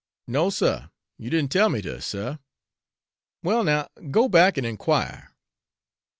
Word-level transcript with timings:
"No, 0.27 0.49
suh, 0.49 0.87
you 1.19 1.29
didn't 1.29 1.51
tell 1.51 1.69
me 1.69 1.79
ter, 1.79 1.99
suh." 1.99 2.37
"Well, 3.43 3.63
now, 3.63 3.87
go 4.09 4.27
back 4.27 4.57
and 4.57 4.65
inquire. 4.65 5.35